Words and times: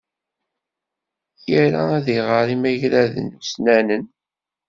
Ira 1.59 1.81
ad 1.97 2.07
iɣer 2.17 2.47
imagraden 2.55 3.27
ussnanen. 3.39 4.05